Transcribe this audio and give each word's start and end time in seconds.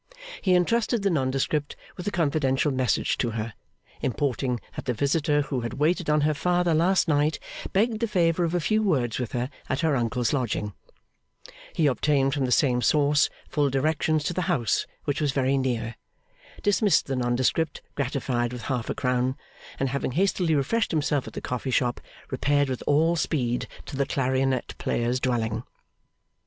He 0.41 0.55
entrusted 0.55 1.03
the 1.03 1.11
nondescript 1.11 1.75
with 1.95 2.07
a 2.07 2.11
confidential 2.11 2.71
message 2.71 3.19
to 3.19 3.29
her, 3.33 3.53
importing 4.01 4.59
that 4.75 4.85
the 4.85 4.95
visitor 4.95 5.43
who 5.43 5.61
had 5.61 5.75
waited 5.75 6.09
on 6.09 6.21
her 6.21 6.33
father 6.33 6.73
last 6.73 7.07
night, 7.07 7.37
begged 7.71 7.99
the 7.99 8.07
favour 8.07 8.43
of 8.43 8.55
a 8.55 8.59
few 8.59 8.81
words 8.81 9.19
with 9.19 9.33
her 9.33 9.47
at 9.69 9.81
her 9.81 9.95
uncle's 9.95 10.33
lodging; 10.33 10.73
he 11.73 11.85
obtained 11.85 12.33
from 12.33 12.45
the 12.45 12.51
same 12.51 12.81
source 12.81 13.29
full 13.47 13.69
directions 13.69 14.23
to 14.23 14.33
the 14.33 14.41
house, 14.49 14.87
which 15.03 15.21
was 15.21 15.33
very 15.33 15.55
near; 15.55 15.95
dismissed 16.63 17.05
the 17.05 17.15
nondescript 17.15 17.83
gratified 17.93 18.51
with 18.51 18.63
half 18.63 18.89
a 18.89 18.95
crown; 18.95 19.35
and 19.79 19.89
having 19.89 20.13
hastily 20.13 20.55
refreshed 20.55 20.89
himself 20.89 21.27
at 21.27 21.33
the 21.33 21.41
coffee 21.41 21.69
shop, 21.69 22.01
repaired 22.31 22.69
with 22.69 22.81
all 22.87 23.15
speed 23.15 23.67
to 23.85 23.95
the 23.95 24.07
clarionet 24.07 24.75
player's 24.79 25.19
dwelling. 25.19 25.61